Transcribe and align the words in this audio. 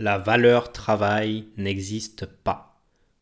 La 0.00 0.16
valeur 0.16 0.70
travail 0.70 1.48
n'existe 1.56 2.24
pas, 2.24 2.80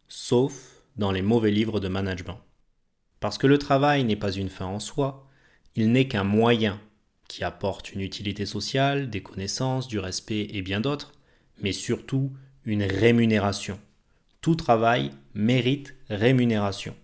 sauf 0.08 0.82
dans 0.96 1.11
les 1.11 1.22
mauvais 1.22 1.50
livres 1.50 1.80
de 1.80 1.88
management. 1.88 2.38
Parce 3.18 3.38
que 3.38 3.46
le 3.46 3.56
travail 3.56 4.04
n'est 4.04 4.14
pas 4.14 4.30
une 4.30 4.50
fin 4.50 4.66
en 4.66 4.79
soi, 4.79 5.26
il 5.75 5.90
n'est 5.90 6.07
qu'un 6.07 6.22
moyen 6.22 6.79
qui 7.29 7.44
apporte 7.44 7.94
une 7.94 8.02
utilité 8.02 8.44
sociale, 8.44 9.08
des 9.08 9.22
connaissances, 9.22 9.89
du 9.89 9.99
respect 9.99 10.49
et 10.50 10.61
bien 10.61 10.82
d'autres, 10.82 11.14
mais 11.62 11.72
surtout 11.72 12.30
une 12.66 12.82
rémunération. 12.82 13.80
Tout 14.43 14.54
travail 14.54 15.13
mérite 15.32 15.94
rémunération. 16.11 16.94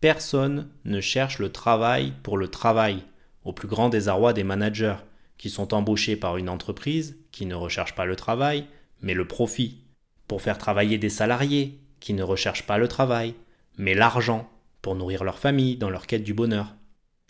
Personne 0.00 0.70
ne 0.84 1.00
cherche 1.00 1.38
le 1.38 1.52
travail 1.52 2.14
pour 2.24 2.36
le 2.36 2.48
travail, 2.48 3.04
au 3.44 3.52
plus 3.52 3.68
grand 3.68 3.90
désarroi 3.90 4.32
des 4.32 4.42
managers, 4.42 4.96
qui 5.36 5.50
sont 5.50 5.72
embauchés 5.72 6.16
par 6.16 6.36
une 6.36 6.48
entreprise 6.48 7.16
qui 7.30 7.46
ne 7.46 7.54
recherche 7.54 7.94
pas 7.94 8.04
le 8.04 8.16
travail, 8.16 8.66
mais 9.00 9.14
le 9.14 9.26
profit, 9.26 9.78
pour 10.26 10.42
faire 10.42 10.58
travailler 10.58 10.98
des 10.98 11.08
salariés 11.08 11.78
qui 12.00 12.12
ne 12.12 12.22
recherchent 12.22 12.66
pas 12.66 12.78
le 12.78 12.88
travail, 12.88 13.34
mais 13.76 13.94
l'argent, 13.94 14.48
pour 14.82 14.94
nourrir 14.94 15.24
leur 15.24 15.38
famille 15.38 15.76
dans 15.76 15.90
leur 15.90 16.06
quête 16.06 16.24
du 16.24 16.34
bonheur. 16.34 16.74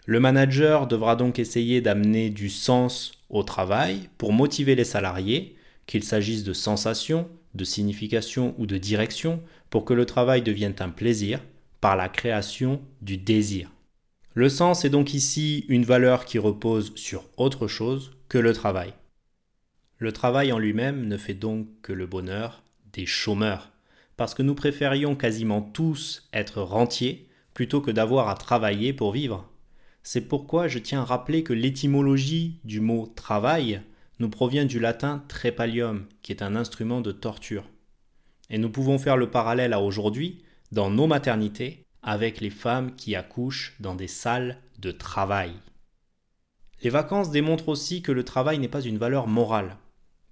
Le 0.07 0.21
manager 0.21 0.87
devra 0.87 1.17
donc 1.17 1.39
essayer 1.39 1.81
d'amener 1.81 2.31
du 2.31 2.49
sens 2.49 3.13
au 3.29 3.43
travail 3.43 4.09
pour 4.17 4.33
motiver 4.33 4.75
les 4.75 4.85
salariés, 4.85 5.57
qu'il 5.87 6.03
s'agisse 6.05 6.45
de 6.45 6.53
sensation, 6.53 7.29
de 7.55 7.65
signification 7.65 8.55
ou 8.59 8.67
de 8.67 8.79
direction, 8.79 9.43
pour 9.71 9.85
que 9.85 9.95
le 9.95 10.07
travail 10.07 10.43
devienne 10.43 10.75
un 10.81 10.89
plaisir 10.89 11.41
par 11.81 11.97
la 11.97 12.09
création 12.09 12.81
du 13.03 13.17
désir. 13.17 13.71
Le 14.35 14.49
sens 14.49 14.85
est 14.85 14.91
donc 14.91 15.15
ici 15.15 15.65
une 15.69 15.85
valeur 15.85 16.25
qui 16.25 16.39
repose 16.39 16.93
sur 16.95 17.25
autre 17.37 17.67
chose 17.67 18.13
que 18.29 18.39
le 18.39 18.53
travail. 18.53 18.93
Le 20.01 20.13
travail 20.13 20.53
en 20.53 20.61
lui-même 20.61 21.09
ne 21.09 21.17
fait 21.17 21.35
donc 21.35 21.67
que 21.83 21.93
le 21.93 22.07
bonheur 22.07 22.63
des 22.93 23.05
chômeurs, 23.05 23.73
parce 24.17 24.33
que 24.33 24.43
nous 24.43 24.55
préférions 24.55 25.17
quasiment 25.17 25.61
tous 25.61 26.29
être 26.33 26.63
rentiers 26.63 27.29
plutôt 27.53 27.81
que 27.81 27.91
d'avoir 27.91 28.29
à 28.29 28.37
travailler 28.37 28.93
pour 28.93 29.11
vivre. 29.11 29.51
C'est 30.05 30.29
pourquoi 30.29 30.69
je 30.69 30.79
tiens 30.79 31.01
à 31.01 31.05
rappeler 31.05 31.43
que 31.43 31.53
l'étymologie 31.53 32.61
du 32.63 32.81
mot 32.81 33.13
travail 33.17 33.83
nous 34.21 34.31
provient 34.31 34.67
du 34.67 34.79
latin 34.79 35.25
trepalium, 35.27 36.07
qui 36.23 36.31
est 36.31 36.43
un 36.43 36.55
instrument 36.55 37.01
de 37.01 37.11
torture. 37.11 37.65
Et 38.51 38.59
nous 38.59 38.71
pouvons 38.71 38.99
faire 38.99 39.17
le 39.17 39.31
parallèle 39.31 39.73
à 39.73 39.81
aujourd'hui, 39.81 40.45
dans 40.71 40.91
nos 40.91 41.09
maternités, 41.09 41.85
avec 42.03 42.41
les 42.41 42.51
femmes 42.51 42.95
qui 42.95 43.17
accouchent 43.17 43.75
dans 43.81 43.97
des 43.97 44.07
salles 44.07 44.59
de 44.79 44.93
travail. 44.93 45.53
Les 46.83 46.91
vacances 46.91 47.33
démontrent 47.33 47.69
aussi 47.69 48.01
que 48.01 48.13
le 48.13 48.23
travail 48.23 48.61
n'est 48.61 48.69
pas 48.69 48.83
une 48.83 48.99
valeur 48.99 49.27
morale, 49.27 49.77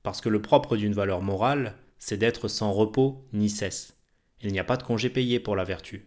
parce 0.06 0.20
que 0.20 0.28
le 0.28 0.40
propre 0.40 0.76
d'une 0.76 0.92
valeur 0.92 1.20
morale, 1.20 1.74
c'est 1.98 2.16
d'être 2.16 2.46
sans 2.46 2.72
repos 2.72 3.26
ni 3.32 3.50
cesse. 3.50 3.96
Il 4.40 4.52
n'y 4.52 4.60
a 4.60 4.64
pas 4.64 4.76
de 4.76 4.84
congé 4.84 5.10
payé 5.10 5.40
pour 5.40 5.56
la 5.56 5.64
vertu. 5.64 6.06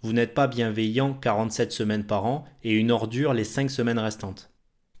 Vous 0.00 0.14
n'êtes 0.14 0.32
pas 0.32 0.46
bienveillant 0.46 1.12
47 1.12 1.70
semaines 1.70 2.06
par 2.06 2.24
an 2.24 2.46
et 2.62 2.72
une 2.72 2.90
ordure 2.90 3.34
les 3.34 3.44
5 3.44 3.70
semaines 3.70 3.98
restantes. 3.98 4.50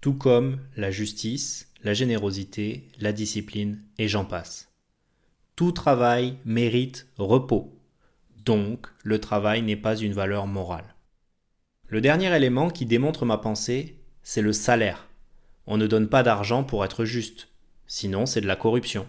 Tout 0.02 0.12
comme 0.12 0.58
la 0.76 0.90
justice, 0.90 1.72
la 1.84 1.94
générosité, 1.94 2.90
la 3.00 3.14
discipline 3.14 3.82
et 3.96 4.08
j'en 4.08 4.26
passe. 4.26 4.70
Tout 5.56 5.72
travail 5.72 6.36
mérite 6.44 7.08
repos. 7.16 7.80
Donc, 8.44 8.88
le 9.04 9.20
travail 9.20 9.62
n'est 9.62 9.74
pas 9.74 9.96
une 9.96 10.12
valeur 10.12 10.46
morale. 10.46 10.96
Le 11.86 12.02
dernier 12.02 12.36
élément 12.36 12.68
qui 12.68 12.84
démontre 12.84 13.24
ma 13.24 13.38
pensée, 13.38 14.02
c'est 14.22 14.42
le 14.42 14.52
salaire. 14.52 15.08
On 15.66 15.78
ne 15.78 15.86
donne 15.86 16.10
pas 16.10 16.22
d'argent 16.22 16.62
pour 16.62 16.84
être 16.84 17.06
juste, 17.06 17.48
sinon 17.86 18.26
c'est 18.26 18.40
de 18.40 18.46
la 18.46 18.56
corruption. 18.56 19.06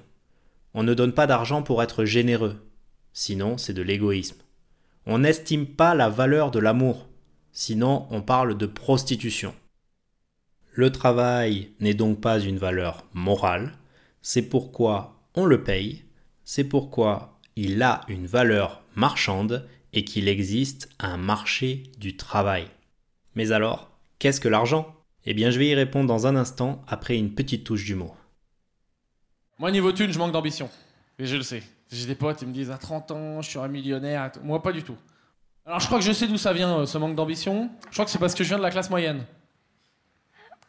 On 0.74 0.84
ne 0.84 0.94
donne 0.94 1.14
pas 1.14 1.28
d'argent 1.28 1.64
pour 1.64 1.82
être 1.82 2.06
généreux, 2.06 2.68
sinon 3.14 3.58
c'est 3.58 3.74
de 3.74 3.82
l'égoïsme. 3.82 4.38
On 5.06 5.20
n'estime 5.20 5.68
pas 5.68 5.96
la 5.96 6.10
valeur 6.10 6.52
de 6.52 6.60
l'amour, 6.60 7.08
sinon 7.52 8.08
on 8.12 8.22
parle 8.22 8.58
de 8.58 8.66
prostitution. 8.66 9.54
Le 10.72 10.92
travail 10.92 11.72
n'est 11.80 11.94
donc 11.94 12.20
pas 12.20 12.40
une 12.40 12.58
valeur 12.58 13.06
morale, 13.14 13.74
c'est 14.22 14.42
pourquoi 14.42 15.22
on 15.36 15.46
le 15.46 15.64
paye, 15.64 16.04
c'est 16.44 16.66
pourquoi 16.66 17.40
il 17.56 17.82
a 17.82 18.02
une 18.10 18.28
valeur 18.28 18.84
marchande 18.96 19.68
et 19.94 20.04
qu'il 20.04 20.28
existe 20.28 20.90
un 21.00 21.18
marché 21.18 21.84
du 21.98 22.18
travail. 22.18 22.68
Mais 23.36 23.52
alors, 23.52 23.92
qu'est-ce 24.20 24.42
que 24.42 24.50
l'argent? 24.50 24.94
Eh 25.26 25.34
bien, 25.34 25.50
je 25.50 25.60
vais 25.60 25.70
y 25.70 25.76
répondre 25.76 26.08
dans 26.08 26.28
un 26.28 26.36
instant 26.36 26.84
après 26.88 27.18
une 27.18 27.34
petite 27.34 27.64
touche 27.64 27.86
d'humour. 27.86 28.18
Moi, 29.58 29.72
niveau 29.72 29.92
thune, 29.92 30.12
je 30.12 30.20
manque 30.20 30.32
d'ambition. 30.32 30.70
Et 31.18 31.26
je 31.26 31.36
le 31.36 31.44
sais. 31.44 31.64
J'ai 31.92 32.08
des 32.08 32.16
potes, 32.16 32.42
ils 32.42 32.48
me 32.48 32.54
disent 32.54 32.72
à 32.72 32.78
30 32.78 33.12
ans, 33.12 33.42
je 33.42 33.50
suis 33.50 33.60
un 33.60 33.68
millionnaire. 33.68 34.32
Moi, 34.44 34.62
pas 34.62 34.72
du 34.72 34.84
tout. 34.84 34.98
Alors, 35.66 35.80
je 35.80 35.88
crois 35.88 36.00
que 36.00 36.06
je 36.06 36.12
sais 36.12 36.28
d'où 36.28 36.38
ça 36.38 36.54
vient, 36.54 36.80
euh, 36.80 36.86
ce 36.86 36.98
manque 36.98 37.16
d'ambition. 37.16 37.70
Je 37.90 37.94
crois 37.94 38.06
que 38.06 38.12
c'est 38.12 38.20
parce 38.20 38.36
que 38.36 38.44
je 38.44 38.50
viens 38.50 38.58
de 38.58 38.64
la 38.64 38.72
classe 38.72 38.90
moyenne. 38.90 39.24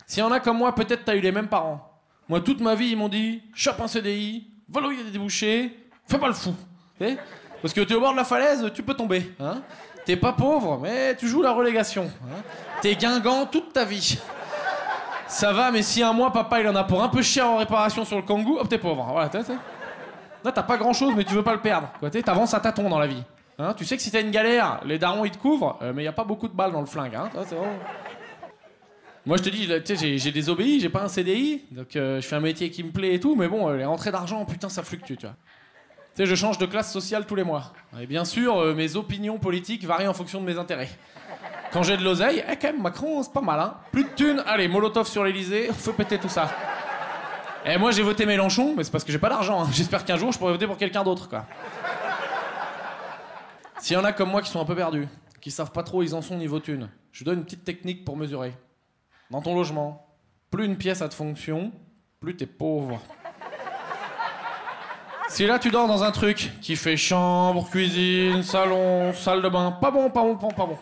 S'il 0.06 0.20
y 0.20 0.22
en 0.22 0.30
a 0.30 0.40
comme 0.40 0.58
moi, 0.58 0.74
peut-être 0.74 1.04
t'as 1.04 1.16
eu 1.16 1.20
les 1.20 1.32
mêmes 1.32 1.48
parents. 1.48 2.00
Moi, 2.28 2.40
toute 2.40 2.60
ma 2.60 2.74
vie, 2.74 2.88
ils 2.88 2.96
m'ont 2.96 3.08
dit 3.08 3.42
chope 3.54 3.80
un 3.80 3.88
CDI, 3.88 4.46
va 4.68 4.80
là 4.80 4.88
où 4.88 4.90
il 4.92 4.98
y 4.98 5.00
a 5.00 5.04
des 5.04 5.10
débouchés, 5.10 5.76
fais 6.08 6.18
pas 6.18 6.28
le 6.28 6.34
fou. 6.34 6.54
Parce 7.60 7.74
que 7.74 7.80
t'es 7.80 7.94
au 7.94 8.00
bord 8.00 8.12
de 8.12 8.16
la 8.16 8.24
falaise, 8.24 8.70
tu 8.74 8.82
peux 8.82 8.94
tomber. 8.94 9.32
Hein 9.40 9.62
t'es 10.04 10.16
pas 10.16 10.32
pauvre, 10.32 10.78
mais 10.80 11.16
tu 11.16 11.28
joues 11.28 11.42
la 11.42 11.52
relégation. 11.52 12.10
Hein 12.24 12.42
t'es 12.80 12.94
guingant 12.94 13.46
toute 13.46 13.72
ta 13.72 13.84
vie. 13.84 14.18
Ça 15.28 15.52
va, 15.52 15.70
mais 15.70 15.82
si 15.82 16.02
un 16.02 16.12
mois, 16.12 16.32
papa, 16.32 16.60
il 16.60 16.68
en 16.68 16.76
a 16.76 16.84
pour 16.84 17.02
un 17.02 17.08
peu 17.08 17.22
cher 17.22 17.46
en 17.46 17.56
réparation 17.58 18.04
sur 18.04 18.16
le 18.16 18.22
kangou, 18.22 18.58
hop, 18.58 18.68
t'es 18.68 18.78
pauvre. 18.78 19.08
Voilà, 19.10 19.28
t'as, 19.28 19.40
Là, 20.44 20.52
t'as 20.52 20.62
pas 20.62 20.76
grand 20.76 20.92
chose, 20.92 21.12
mais 21.16 21.24
tu 21.24 21.34
veux 21.34 21.42
pas 21.42 21.54
le 21.54 21.60
perdre. 21.60 21.88
T'avances 22.24 22.54
à 22.54 22.60
tâtons 22.60 22.88
dans 22.88 23.00
la 23.00 23.08
vie. 23.08 23.24
Hein 23.58 23.74
tu 23.76 23.84
sais 23.84 23.96
que 23.96 24.02
si 24.02 24.10
t'as 24.10 24.20
une 24.20 24.30
galère, 24.30 24.80
les 24.84 24.98
darons 24.98 25.24
ils 25.24 25.30
te 25.30 25.38
couvrent, 25.38 25.78
euh, 25.82 25.92
mais 25.94 26.04
y 26.04 26.06
a 26.06 26.12
pas 26.12 26.24
beaucoup 26.24 26.46
de 26.46 26.52
balles 26.54 26.72
dans 26.72 26.80
le 26.80 26.86
flingue. 26.86 27.14
Hein 27.14 27.30
Moi, 29.24 29.38
je 29.38 29.42
te 29.42 29.48
dis, 29.48 29.66
j'ai, 30.18 30.30
des 30.30 30.50
obéis, 30.50 30.78
j'ai 30.78 30.90
pas 30.90 31.02
un 31.02 31.08
CDI, 31.08 31.64
donc 31.70 31.96
euh, 31.96 32.20
je 32.20 32.26
fais 32.26 32.36
un 32.36 32.40
métier 32.40 32.70
qui 32.70 32.84
me 32.84 32.90
plaît 32.90 33.14
et 33.14 33.20
tout, 33.20 33.34
mais 33.34 33.48
bon, 33.48 33.68
euh, 33.68 33.76
les 33.76 33.84
rentrées 33.84 34.12
d'argent, 34.12 34.44
putain, 34.44 34.68
ça 34.68 34.82
fluctue, 34.82 35.14
tu 35.14 35.26
vois. 35.26 35.34
Je 36.18 36.34
change 36.34 36.58
de 36.58 36.66
classe 36.66 36.92
sociale 36.92 37.26
tous 37.26 37.34
les 37.34 37.44
mois. 37.44 37.72
Et 38.00 38.06
bien 38.06 38.24
sûr, 38.24 38.74
mes 38.74 38.96
opinions 38.96 39.38
politiques 39.38 39.84
varient 39.84 40.06
en 40.06 40.14
fonction 40.14 40.40
de 40.40 40.46
mes 40.46 40.56
intérêts. 40.56 40.88
Quand 41.72 41.82
j'ai 41.82 41.96
de 41.96 42.04
l'oseille, 42.04 42.44
eh, 42.48 42.56
quand 42.56 42.68
même, 42.68 42.82
Macron, 42.82 43.22
c'est 43.22 43.32
pas 43.32 43.40
mal, 43.40 43.60
hein. 43.60 43.74
Plus 43.92 44.04
de 44.04 44.08
thunes, 44.10 44.42
allez, 44.46 44.68
Molotov 44.68 45.06
sur 45.06 45.24
l'Elysée, 45.24 45.68
on 45.70 45.74
fait 45.74 45.92
péter 45.92 46.18
tout 46.18 46.28
ça. 46.28 46.50
Et 47.64 47.72
eh, 47.74 47.78
moi, 47.78 47.90
j'ai 47.90 48.02
voté 48.02 48.26
Mélenchon, 48.26 48.74
mais 48.76 48.84
c'est 48.84 48.90
parce 48.92 49.04
que 49.04 49.12
j'ai 49.12 49.18
pas 49.18 49.28
d'argent. 49.28 49.64
Hein. 49.64 49.68
J'espère 49.72 50.04
qu'un 50.04 50.16
jour, 50.16 50.32
je 50.32 50.38
pourrai 50.38 50.52
voter 50.52 50.66
pour 50.66 50.76
quelqu'un 50.76 51.02
d'autre, 51.02 51.28
quoi. 51.28 51.44
S'il 53.80 53.94
y 53.94 54.00
en 54.00 54.04
a 54.04 54.12
comme 54.12 54.30
moi 54.30 54.42
qui 54.42 54.50
sont 54.50 54.60
un 54.60 54.64
peu 54.64 54.74
perdus, 54.74 55.06
qui 55.40 55.50
savent 55.50 55.72
pas 55.72 55.82
trop 55.82 55.98
où 55.98 56.02
ils 56.02 56.14
en 56.14 56.22
sont 56.22 56.36
niveau 56.36 56.60
thunes, 56.60 56.88
je 57.12 57.24
donne 57.24 57.38
une 57.38 57.44
petite 57.44 57.64
technique 57.64 58.04
pour 58.04 58.16
mesurer. 58.16 58.54
Dans 59.30 59.42
ton 59.42 59.54
logement, 59.54 60.06
plus 60.50 60.64
une 60.64 60.76
pièce 60.76 61.02
a 61.02 61.08
de 61.08 61.14
fonction, 61.14 61.72
plus 62.20 62.36
t'es 62.36 62.46
pauvre. 62.46 63.00
Si 65.28 65.46
là 65.46 65.58
tu 65.58 65.70
dors 65.70 65.88
dans 65.88 66.04
un 66.04 66.12
truc 66.12 66.52
qui 66.60 66.76
fait 66.76 66.96
chambre, 66.96 67.68
cuisine, 67.68 68.42
salon, 68.42 69.12
salle 69.12 69.42
de 69.42 69.48
bain, 69.48 69.72
pas 69.72 69.90
bon, 69.90 70.08
pas 70.08 70.22
bon, 70.22 70.36
pas 70.36 70.48
bon, 70.48 70.54
pas 70.54 70.66
bon. 70.66 70.78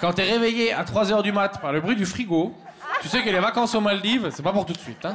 Quand 0.00 0.14
t'es 0.14 0.22
réveillé 0.22 0.72
à 0.72 0.82
3h 0.82 1.22
du 1.22 1.30
mat 1.30 1.60
par 1.60 1.72
le 1.72 1.80
bruit 1.82 1.94
du 1.94 2.06
frigo, 2.06 2.54
tu 3.02 3.08
sais 3.08 3.22
que 3.22 3.28
les 3.28 3.38
vacances 3.38 3.74
aux 3.74 3.82
Maldives, 3.82 4.30
c'est 4.30 4.42
pas 4.42 4.52
pour 4.52 4.64
tout 4.64 4.72
de 4.72 4.78
suite. 4.78 5.04
Hein. 5.04 5.14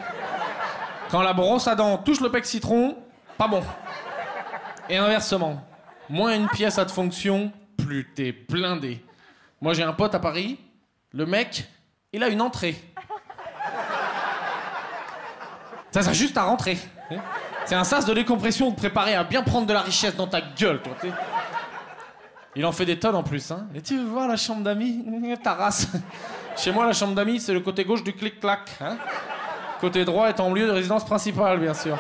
Quand 1.10 1.24
la 1.24 1.34
brosse 1.34 1.68
à 1.68 1.74
dents 1.74 1.98
touche 1.98 2.22
le 2.22 2.30
pec 2.30 2.46
citron, 2.46 2.96
pas 3.36 3.48
bon. 3.48 3.64
Et 4.88 4.98
inversement, 4.98 5.66
moins 6.08 6.36
une 6.36 6.48
pièce 6.50 6.78
a 6.78 6.86
de 6.86 6.92
fonction, 6.92 7.52
plus 7.78 8.12
t'es 8.14 8.32
blindé. 8.32 9.04
Moi 9.60 9.74
j'ai 9.74 9.82
un 9.82 9.94
pote 9.94 10.14
à 10.14 10.20
Paris, 10.20 10.60
le 11.12 11.26
mec, 11.26 11.66
il 12.14 12.22
a 12.24 12.28
une 12.28 12.42
entrée. 12.42 12.76
Ça 15.90 16.04
sert 16.04 16.14
juste 16.14 16.38
à 16.38 16.44
rentrer. 16.44 16.78
C'est 17.66 17.76
un 17.76 17.84
sas 17.84 18.06
de 18.06 18.14
décompression 18.14 18.70
de 18.70 18.76
préparer 18.76 19.16
à 19.16 19.24
bien 19.24 19.42
prendre 19.42 19.66
de 19.66 19.74
la 19.74 19.82
richesse 19.82 20.16
dans 20.16 20.28
ta 20.28 20.42
gueule, 20.42 20.80
toi. 20.82 20.94
Il 22.56 22.66
en 22.66 22.72
fait 22.72 22.86
des 22.86 22.98
tonnes 22.98 23.16
en 23.16 23.24
plus. 23.24 23.52
Hein. 23.52 23.68
Et 23.76 23.82
tu 23.82 23.98
veux 23.98 24.06
voir 24.06 24.28
la 24.28 24.38
chambre 24.38 24.64
d'amis? 24.64 25.04
Ta 25.44 25.56
race. 25.56 25.88
Chez 26.58 26.72
moi, 26.72 26.86
la 26.86 26.94
chambre 26.94 27.14
d'amis, 27.14 27.40
c'est 27.40 27.54
le 27.54 27.60
côté 27.60 27.84
gauche 27.84 28.04
du 28.04 28.14
clic-clac. 28.14 28.70
Hein. 28.80 28.98
côté 29.82 30.06
droit 30.06 30.30
est 30.30 30.40
en 30.40 30.54
lieu 30.54 30.66
de 30.66 30.72
résidence 30.72 31.06
principale, 31.06 31.60
bien 31.60 31.74
sûr. 31.74 31.98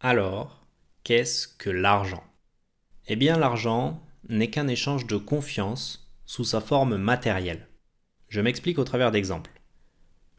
Alors, 0.00 0.66
qu'est-ce 1.04 1.46
que 1.46 1.70
l'argent? 1.70 2.24
Eh 3.06 3.14
bien, 3.14 3.38
l'argent 3.38 4.00
n'est 4.28 4.50
qu'un 4.50 4.66
échange 4.66 5.06
de 5.06 5.16
confiance 5.16 6.10
sous 6.26 6.44
sa 6.44 6.60
forme 6.60 6.96
matérielle. 6.96 7.68
Je 8.28 8.40
m'explique 8.40 8.80
au 8.80 8.84
travers 8.84 9.12
d'exemples. 9.12 9.52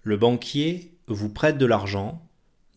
Le 0.04 0.18
banquier 0.18 1.00
vous 1.08 1.30
prête 1.30 1.58
de 1.58 1.66
l'argent 1.66 2.22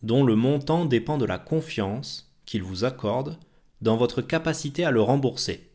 dont 0.03 0.23
le 0.23 0.35
montant 0.35 0.85
dépend 0.85 1.17
de 1.17 1.25
la 1.25 1.37
confiance 1.37 2.30
qu'il 2.51 2.63
vous 2.63 2.83
accorde 2.83 3.37
dans 3.79 3.95
votre 3.95 4.21
capacité 4.21 4.83
à 4.83 4.91
le 4.91 5.01
rembourser. 5.01 5.71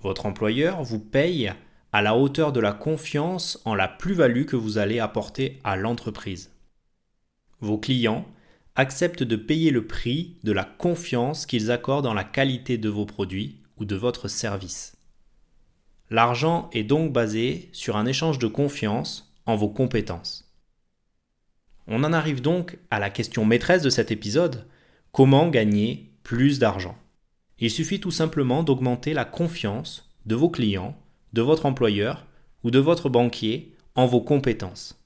Votre 0.00 0.24
employeur 0.24 0.82
vous 0.82 0.98
paye 0.98 1.52
à 1.92 2.00
la 2.00 2.16
hauteur 2.16 2.52
de 2.52 2.60
la 2.60 2.72
confiance 2.72 3.60
en 3.66 3.74
la 3.74 3.86
plus-value 3.86 4.46
que 4.46 4.56
vous 4.56 4.78
allez 4.78 4.98
apporter 4.98 5.60
à 5.62 5.76
l'entreprise. 5.76 6.50
Vos 7.60 7.76
clients 7.76 8.24
acceptent 8.76 9.24
de 9.24 9.36
payer 9.36 9.70
le 9.70 9.86
prix 9.86 10.38
de 10.42 10.52
la 10.52 10.64
confiance 10.64 11.44
qu'ils 11.44 11.70
accordent 11.70 12.04
dans 12.04 12.14
la 12.14 12.24
qualité 12.24 12.78
de 12.78 12.88
vos 12.88 13.04
produits 13.04 13.60
ou 13.76 13.84
de 13.84 13.94
votre 13.94 14.26
service. 14.26 14.96
L'argent 16.08 16.70
est 16.72 16.84
donc 16.84 17.12
basé 17.12 17.68
sur 17.72 17.98
un 17.98 18.06
échange 18.06 18.38
de 18.38 18.46
confiance 18.46 19.34
en 19.44 19.54
vos 19.54 19.68
compétences. 19.68 20.50
On 21.86 22.04
en 22.04 22.14
arrive 22.14 22.40
donc 22.40 22.78
à 22.90 22.98
la 22.98 23.10
question 23.10 23.44
maîtresse 23.44 23.82
de 23.82 23.90
cet 23.90 24.10
épisode, 24.10 24.66
comment 25.14 25.48
gagner 25.48 26.10
plus 26.24 26.58
d'argent? 26.58 26.98
Il 27.60 27.70
suffit 27.70 28.00
tout 28.00 28.10
simplement 28.10 28.64
d'augmenter 28.64 29.14
la 29.14 29.24
confiance 29.24 30.12
de 30.26 30.34
vos 30.34 30.50
clients, 30.50 30.96
de 31.32 31.40
votre 31.40 31.66
employeur 31.66 32.26
ou 32.64 32.72
de 32.72 32.80
votre 32.80 33.08
banquier 33.08 33.76
en 33.94 34.06
vos 34.06 34.20
compétences. 34.20 35.00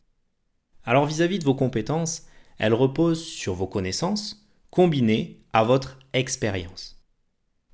Alors 0.82 1.04
vis-à-vis 1.04 1.38
de 1.38 1.44
vos 1.44 1.54
compétences, 1.54 2.22
elles 2.56 2.72
reposent 2.72 3.22
sur 3.22 3.52
vos 3.52 3.66
connaissances 3.66 4.48
combinées 4.70 5.42
à 5.52 5.62
votre 5.62 5.98
expérience. 6.14 6.96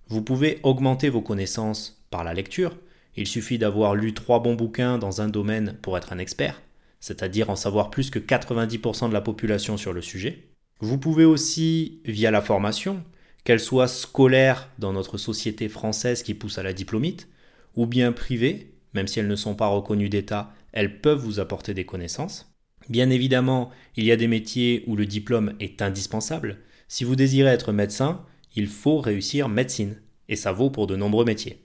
Vous 0.09 0.23
pouvez 0.23 0.59
augmenter 0.65 1.11
vos 1.11 1.23
connaissances 1.23 2.05
par 2.11 2.25
la 2.25 2.35
lecture. 2.35 2.77
Il 3.15 3.29
suffit 3.29 3.59
d'avoir 3.59 3.95
lu 3.95 4.13
trois 4.13 4.41
bons 4.41 4.57
bouquins 4.57 4.99
dans 4.99 5.21
un 5.21 5.29
domaine 5.29 5.79
pour 5.83 5.97
être 5.97 6.13
un 6.13 6.19
expert, 6.19 6.61
c'est-à-dire 6.99 7.49
en 7.49 7.57
savoir 7.57 7.91
plus 7.91 8.11
que 8.11 8.19
90% 8.19 9.09
de 9.09 9.15
la 9.15 9.21
population 9.21 9.77
sur 9.77 9.93
le 9.93 10.03
sujet. 10.03 10.49
Vous 10.81 10.99
pouvez 10.99 11.25
aussi, 11.25 12.01
via 12.05 12.31
la 12.31 12.43
formation, 12.43 13.03
qu'elle 13.45 13.61
soit 13.61 13.89
scolaire 13.89 14.71
dans 14.79 14.93
notre 14.93 15.19
société 15.19 15.69
française 15.69 16.23
qui 16.23 16.35
pousse 16.35 16.59
à 16.59 16.63
la 16.63 16.73
diplomite, 16.73 17.29
ou 17.77 17.87
bien 17.87 18.13
privée, 18.13 18.75
même 18.95 19.07
si 19.07 19.21
elles 19.21 19.29
ne 19.29 19.37
sont 19.37 19.55
pas 19.55 19.69
reconnues 19.69 20.09
d'État, 20.09 20.53
elles 20.73 21.01
peuvent 21.01 21.19
vous 21.19 21.41
apporter 21.41 21.75
des 21.75 21.87
connaissances. 21.87 22.55
Bien 22.89 23.11
évidemment, 23.11 23.71
il 23.97 24.05
y 24.05 24.13
a 24.13 24.17
des 24.17 24.29
métiers 24.29 24.85
où 24.87 24.97
le 24.97 25.07
diplôme 25.07 25.55
est 25.61 25.81
indispensable. 25.83 26.59
Si 26.89 27.05
vous 27.05 27.17
désirez 27.17 27.51
être 27.51 27.73
médecin, 27.73 28.25
il 28.55 28.67
faut 28.67 29.01
réussir 29.01 29.49
médecine, 29.49 30.01
et 30.29 30.37
ça 30.37 30.53
vaut 30.53 30.71
pour 30.71 30.87
de 30.87 30.97
nombreux 30.97 31.25
métiers. 31.25 31.61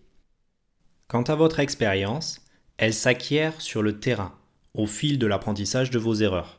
Quant 1.07 1.23
à 1.23 1.35
votre 1.35 1.59
expérience, 1.59 2.41
elle 2.77 2.93
s'acquiert 2.93 3.61
sur 3.61 3.81
le 3.81 3.99
terrain, 3.99 4.37
au 4.73 4.85
fil 4.85 5.19
de 5.19 5.27
l'apprentissage 5.27 5.91
de 5.91 5.99
vos 5.99 6.15
erreurs. 6.15 6.58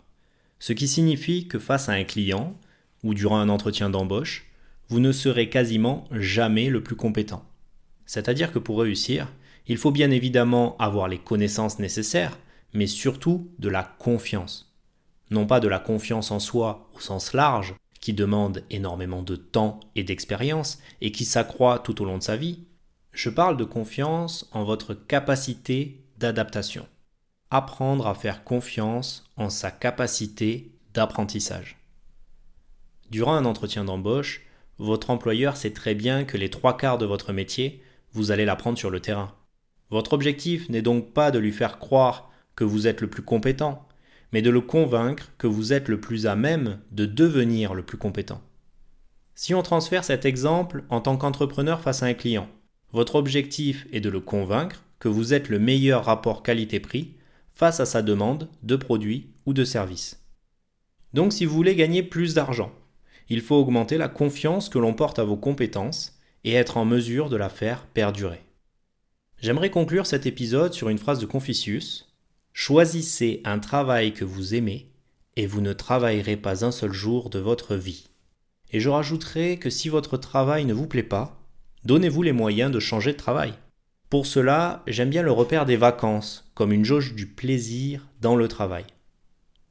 Ce 0.60 0.74
qui 0.74 0.86
signifie 0.86 1.48
que 1.48 1.58
face 1.58 1.88
à 1.88 1.92
un 1.92 2.04
client, 2.04 2.54
ou 3.02 3.14
durant 3.14 3.38
un 3.38 3.48
entretien 3.48 3.88
d'embauche, 3.88 4.46
vous 4.88 5.00
ne 5.00 5.10
serez 5.10 5.48
quasiment 5.48 6.04
jamais 6.12 6.68
le 6.68 6.82
plus 6.82 6.96
compétent. 6.96 7.44
C'est-à-dire 8.04 8.52
que 8.52 8.58
pour 8.58 8.80
réussir, 8.80 9.32
il 9.66 9.78
faut 9.78 9.90
bien 9.90 10.10
évidemment 10.10 10.76
avoir 10.78 11.08
les 11.08 11.18
connaissances 11.18 11.78
nécessaires, 11.78 12.38
mais 12.74 12.86
surtout 12.86 13.50
de 13.58 13.70
la 13.70 13.82
confiance. 13.82 14.76
Non 15.30 15.46
pas 15.46 15.60
de 15.60 15.68
la 15.68 15.78
confiance 15.78 16.30
en 16.30 16.40
soi 16.40 16.90
au 16.94 17.00
sens 17.00 17.32
large, 17.32 17.74
qui 18.00 18.12
demande 18.12 18.62
énormément 18.70 19.22
de 19.22 19.36
temps 19.36 19.80
et 19.94 20.04
d'expérience 20.04 20.78
et 21.00 21.10
qui 21.12 21.24
s'accroît 21.24 21.78
tout 21.78 22.02
au 22.02 22.04
long 22.04 22.18
de 22.18 22.22
sa 22.22 22.36
vie. 22.36 22.64
Je 23.12 23.30
parle 23.30 23.56
de 23.56 23.64
confiance 23.64 24.48
en 24.52 24.64
votre 24.64 24.92
capacité 24.94 26.04
d'adaptation. 26.18 26.86
Apprendre 27.52 28.06
à 28.06 28.14
faire 28.14 28.44
confiance 28.44 29.28
en 29.36 29.50
sa 29.50 29.72
capacité 29.72 30.70
d'apprentissage. 30.94 31.78
Durant 33.10 33.34
un 33.34 33.44
entretien 33.44 33.84
d'embauche, 33.84 34.42
votre 34.78 35.10
employeur 35.10 35.56
sait 35.56 35.72
très 35.72 35.96
bien 35.96 36.22
que 36.24 36.36
les 36.36 36.48
trois 36.48 36.76
quarts 36.76 36.96
de 36.96 37.06
votre 37.06 37.32
métier, 37.32 37.82
vous 38.12 38.30
allez 38.30 38.44
l'apprendre 38.44 38.78
sur 38.78 38.88
le 38.88 39.00
terrain. 39.00 39.34
Votre 39.90 40.12
objectif 40.12 40.68
n'est 40.68 40.80
donc 40.80 41.12
pas 41.12 41.32
de 41.32 41.40
lui 41.40 41.50
faire 41.50 41.80
croire 41.80 42.30
que 42.54 42.62
vous 42.62 42.86
êtes 42.86 43.00
le 43.00 43.10
plus 43.10 43.22
compétent, 43.22 43.84
mais 44.32 44.42
de 44.42 44.50
le 44.50 44.60
convaincre 44.60 45.32
que 45.36 45.48
vous 45.48 45.72
êtes 45.72 45.88
le 45.88 45.98
plus 45.98 46.28
à 46.28 46.36
même 46.36 46.78
de 46.92 47.04
devenir 47.04 47.74
le 47.74 47.82
plus 47.82 47.98
compétent. 47.98 48.40
Si 49.34 49.56
on 49.56 49.62
transfère 49.62 50.04
cet 50.04 50.24
exemple 50.24 50.84
en 50.88 51.00
tant 51.00 51.16
qu'entrepreneur 51.16 51.80
face 51.80 52.04
à 52.04 52.06
un 52.06 52.14
client, 52.14 52.48
votre 52.92 53.16
objectif 53.16 53.88
est 53.90 54.00
de 54.00 54.08
le 54.08 54.20
convaincre 54.20 54.84
que 55.00 55.08
vous 55.08 55.34
êtes 55.34 55.48
le 55.48 55.58
meilleur 55.58 56.04
rapport 56.04 56.44
qualité-prix 56.44 57.16
face 57.60 57.78
à 57.78 57.84
sa 57.84 58.00
demande 58.00 58.48
de 58.62 58.74
produits 58.74 59.34
ou 59.44 59.52
de 59.52 59.64
services. 59.64 60.24
Donc 61.12 61.34
si 61.34 61.44
vous 61.44 61.54
voulez 61.54 61.76
gagner 61.76 62.02
plus 62.02 62.32
d'argent, 62.32 62.72
il 63.28 63.42
faut 63.42 63.56
augmenter 63.56 63.98
la 63.98 64.08
confiance 64.08 64.70
que 64.70 64.78
l'on 64.78 64.94
porte 64.94 65.18
à 65.18 65.24
vos 65.24 65.36
compétences 65.36 66.18
et 66.42 66.54
être 66.54 66.78
en 66.78 66.86
mesure 66.86 67.28
de 67.28 67.36
la 67.36 67.50
faire 67.50 67.84
perdurer. 67.84 68.40
J'aimerais 69.42 69.68
conclure 69.68 70.06
cet 70.06 70.24
épisode 70.24 70.72
sur 70.72 70.88
une 70.88 70.96
phrase 70.96 71.18
de 71.18 71.26
Confucius 71.26 72.08
Choisissez 72.54 73.42
un 73.44 73.58
travail 73.58 74.14
que 74.14 74.24
vous 74.24 74.54
aimez 74.54 74.90
et 75.36 75.46
vous 75.46 75.60
ne 75.60 75.74
travaillerez 75.74 76.38
pas 76.38 76.64
un 76.64 76.72
seul 76.72 76.94
jour 76.94 77.28
de 77.28 77.40
votre 77.40 77.76
vie. 77.76 78.08
Et 78.72 78.80
je 78.80 78.88
rajouterai 78.88 79.58
que 79.58 79.68
si 79.68 79.90
votre 79.90 80.16
travail 80.16 80.64
ne 80.64 80.72
vous 80.72 80.86
plaît 80.86 81.02
pas, 81.02 81.38
donnez-vous 81.84 82.22
les 82.22 82.32
moyens 82.32 82.72
de 82.72 82.80
changer 82.80 83.12
de 83.12 83.18
travail. 83.18 83.52
Pour 84.10 84.26
cela, 84.26 84.82
j'aime 84.88 85.08
bien 85.08 85.22
le 85.22 85.30
repère 85.30 85.66
des 85.66 85.76
vacances, 85.76 86.50
comme 86.54 86.72
une 86.72 86.84
jauge 86.84 87.14
du 87.14 87.28
plaisir 87.28 88.08
dans 88.20 88.34
le 88.34 88.48
travail. 88.48 88.84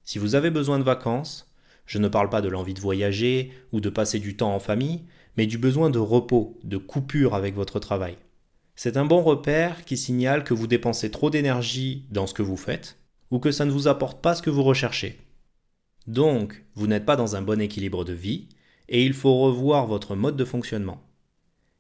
Si 0.06 0.18
vous 0.18 0.34
avez 0.34 0.50
besoin 0.50 0.80
de 0.80 0.84
vacances, 0.84 1.52
je 1.86 1.98
ne 1.98 2.08
parle 2.08 2.30
pas 2.30 2.40
de 2.40 2.48
l'envie 2.48 2.74
de 2.74 2.80
voyager 2.80 3.52
ou 3.74 3.82
de 3.82 3.90
passer 3.90 4.18
du 4.18 4.38
temps 4.38 4.56
en 4.56 4.60
famille, 4.60 5.04
mais 5.36 5.46
du 5.46 5.58
besoin 5.58 5.90
de 5.90 6.00
repos, 6.00 6.58
de 6.64 6.78
coupure 6.78 7.36
avec 7.36 7.54
votre 7.54 7.80
travail. 7.80 8.16
C'est 8.78 8.96
un 8.96 9.04
bon 9.04 9.22
repère 9.22 9.84
qui 9.84 9.98
signale 9.98 10.46
que 10.46 10.54
vous 10.54 10.68
dépensez 10.68 11.12
trop 11.12 11.30
d'énergie 11.30 12.06
dans 12.10 12.26
ce 12.26 12.34
que 12.34 12.42
vous 12.42 12.56
faites 12.56 12.98
ou 13.32 13.40
que 13.40 13.52
ça 13.52 13.66
ne 13.66 13.72
vous 13.72 13.90
apporte 13.90 14.22
pas 14.22 14.36
ce 14.36 14.42
que 14.42 14.50
vous 14.50 14.64
recherchez. 14.64 15.20
Donc, 16.08 16.64
vous 16.76 16.88
n'êtes 16.88 17.06
pas 17.06 17.18
dans 17.18 17.36
un 17.36 17.42
bon 17.42 17.60
équilibre 17.60 18.06
de 18.06 18.14
vie 18.14 18.48
et 18.88 19.04
il 19.04 19.14
faut 19.14 19.38
revoir 19.38 19.86
votre 19.86 20.16
mode 20.16 20.38
de 20.38 20.46
fonctionnement. 20.46 21.09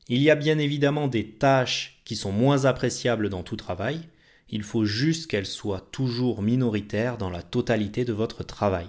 Il 0.10 0.24
y 0.24 0.32
a 0.32 0.36
bien 0.36 0.58
évidemment 0.58 1.08
des 1.08 1.34
tâches 1.34 2.02
qui 2.04 2.16
sont 2.16 2.32
moins 2.32 2.66
appréciables 2.66 3.30
dans 3.30 3.44
tout 3.44 3.56
travail, 3.56 4.02
il 4.50 4.64
faut 4.64 4.84
juste 4.84 5.28
qu'elles 5.28 5.46
soient 5.46 5.88
toujours 5.92 6.42
minoritaires 6.42 7.18
dans 7.20 7.30
la 7.30 7.44
totalité 7.44 8.06
de 8.06 8.14
votre 8.14 8.44
travail. 8.44 8.88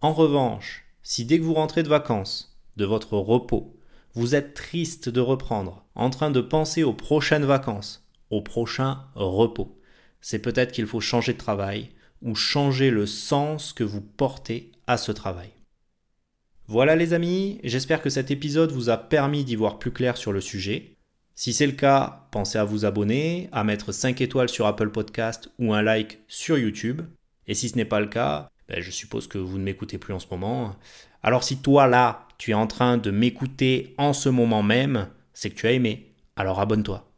En 0.00 0.12
revanche, 0.12 0.86
si 1.04 1.24
dès 1.24 1.38
que 1.38 1.44
vous 1.44 1.54
rentrez 1.54 1.84
de 1.84 1.88
vacances, 1.88 2.58
de 2.76 2.84
votre 2.84 3.16
repos, 3.16 3.76
vous 4.14 4.34
êtes 4.34 4.54
triste 4.54 5.08
de 5.08 5.20
reprendre, 5.20 5.84
en 5.94 6.10
train 6.10 6.32
de 6.32 6.40
penser 6.40 6.82
aux 6.82 6.94
prochaines 6.94 7.44
vacances, 7.44 8.04
au 8.30 8.42
prochain 8.42 9.04
repos. 9.14 9.80
C'est 10.20 10.40
peut-être 10.40 10.72
qu'il 10.72 10.86
faut 10.86 11.00
changer 11.00 11.34
de 11.34 11.38
travail 11.38 11.90
ou 12.22 12.34
changer 12.34 12.90
le 12.90 13.06
sens 13.06 13.72
que 13.72 13.84
vous 13.84 14.00
portez 14.00 14.72
à 14.88 14.96
ce 14.96 15.12
travail. 15.12 15.50
Voilà 16.70 16.94
les 16.94 17.14
amis, 17.14 17.58
j'espère 17.64 18.00
que 18.00 18.10
cet 18.10 18.30
épisode 18.30 18.70
vous 18.70 18.90
a 18.90 18.96
permis 18.96 19.42
d'y 19.42 19.56
voir 19.56 19.80
plus 19.80 19.90
clair 19.90 20.16
sur 20.16 20.30
le 20.30 20.40
sujet. 20.40 20.94
Si 21.34 21.52
c'est 21.52 21.66
le 21.66 21.72
cas, 21.72 22.28
pensez 22.30 22.58
à 22.58 22.64
vous 22.64 22.84
abonner, 22.84 23.48
à 23.50 23.64
mettre 23.64 23.90
5 23.90 24.20
étoiles 24.20 24.48
sur 24.48 24.66
Apple 24.66 24.90
Podcast 24.90 25.50
ou 25.58 25.74
un 25.74 25.82
like 25.82 26.20
sur 26.28 26.56
YouTube. 26.58 27.02
Et 27.48 27.54
si 27.54 27.70
ce 27.70 27.76
n'est 27.76 27.84
pas 27.84 27.98
le 27.98 28.06
cas, 28.06 28.48
ben, 28.68 28.80
je 28.80 28.92
suppose 28.92 29.26
que 29.26 29.36
vous 29.36 29.58
ne 29.58 29.64
m'écoutez 29.64 29.98
plus 29.98 30.14
en 30.14 30.20
ce 30.20 30.28
moment. 30.30 30.76
Alors 31.24 31.42
si 31.42 31.56
toi 31.56 31.88
là, 31.88 32.28
tu 32.38 32.52
es 32.52 32.54
en 32.54 32.68
train 32.68 32.98
de 32.98 33.10
m'écouter 33.10 33.92
en 33.98 34.12
ce 34.12 34.28
moment 34.28 34.62
même, 34.62 35.08
c'est 35.34 35.50
que 35.50 35.56
tu 35.56 35.66
as 35.66 35.72
aimé. 35.72 36.14
Alors 36.36 36.60
abonne-toi. 36.60 37.09